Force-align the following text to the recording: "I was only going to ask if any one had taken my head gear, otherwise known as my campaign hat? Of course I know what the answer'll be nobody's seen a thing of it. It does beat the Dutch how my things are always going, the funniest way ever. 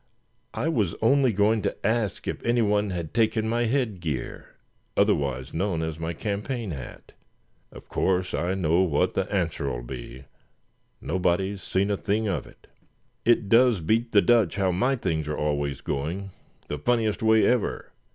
"I 0.55 0.67
was 0.67 0.95
only 1.03 1.31
going 1.31 1.61
to 1.61 1.85
ask 1.85 2.27
if 2.27 2.43
any 2.43 2.63
one 2.63 2.89
had 2.89 3.13
taken 3.13 3.47
my 3.47 3.65
head 3.67 3.99
gear, 3.99 4.55
otherwise 4.97 5.53
known 5.53 5.83
as 5.83 5.99
my 5.99 6.11
campaign 6.11 6.71
hat? 6.71 7.11
Of 7.71 7.87
course 7.87 8.33
I 8.33 8.55
know 8.55 8.81
what 8.81 9.13
the 9.13 9.31
answer'll 9.31 9.83
be 9.83 10.23
nobody's 11.01 11.61
seen 11.61 11.91
a 11.91 11.97
thing 11.97 12.27
of 12.27 12.47
it. 12.47 12.65
It 13.25 13.47
does 13.47 13.79
beat 13.79 14.11
the 14.11 14.23
Dutch 14.23 14.55
how 14.55 14.71
my 14.71 14.95
things 14.95 15.27
are 15.27 15.37
always 15.37 15.81
going, 15.81 16.31
the 16.67 16.79
funniest 16.79 17.21
way 17.21 17.45
ever. 17.45 17.91